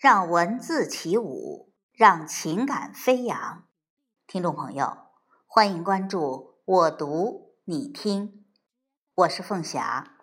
[0.00, 3.64] 让文字起舞，让情感飞扬。
[4.26, 4.96] 听众朋友，
[5.46, 8.46] 欢迎关注我读你听，
[9.14, 10.14] 我是凤霞，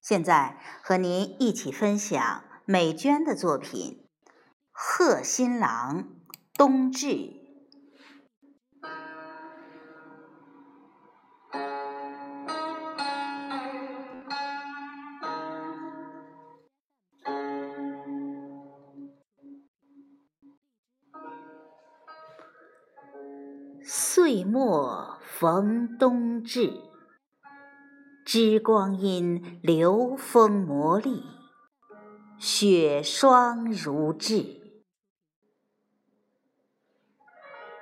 [0.00, 4.08] 现在和您一起分享美娟的作品
[4.70, 6.08] 《贺新郎
[6.54, 7.08] 冬至》。
[23.88, 26.72] 岁末逢冬至，
[28.24, 31.22] 知光阴流风磨砺，
[32.36, 34.82] 雪霜如炙。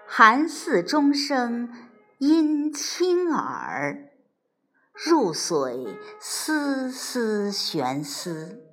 [0.07, 1.73] 寒寺钟声
[2.19, 4.11] 阴清耳，
[4.93, 8.64] 入髓丝丝悬丝。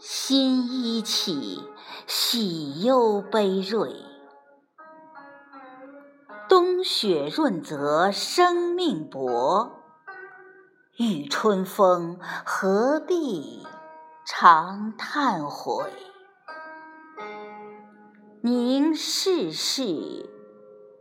[0.00, 1.60] 新衣起，
[2.06, 3.90] 喜忧悲锐。
[6.48, 9.72] 冬雪润泽生命薄，
[10.98, 13.66] 遇春风何必
[14.24, 15.84] 常叹悔？
[18.40, 20.30] 凝世事，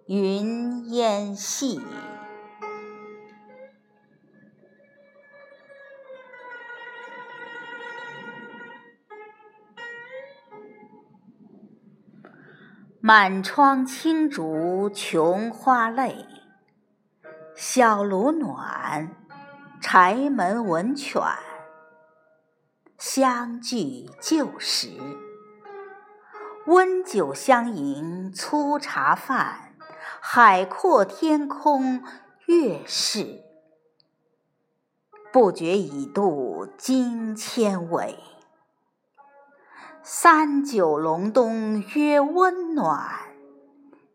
[0.08, 1.80] 云烟细
[13.00, 16.26] 满窗青竹琼花泪，
[17.56, 19.16] 小炉暖，
[19.80, 21.22] 柴门闻犬，
[22.98, 24.90] 相聚旧时。
[26.66, 29.76] 温酒相迎粗茶饭，
[30.20, 32.04] 海阔天空
[32.48, 33.44] 月是。
[35.32, 38.18] 不觉已度经千纬。
[40.10, 43.10] 三九隆冬曰温暖，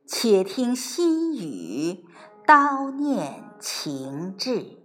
[0.07, 2.07] 且听新雨，
[2.47, 4.79] 叨念情致，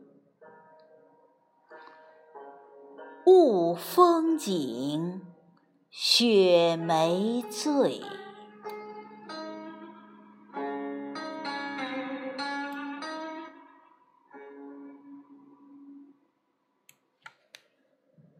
[3.25, 5.22] 雾风景，
[5.90, 8.01] 雪梅醉。